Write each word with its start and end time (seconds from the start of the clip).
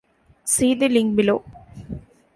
See 0.45 0.73
the 0.73 0.89
link 0.89 1.15
below. 1.15 1.43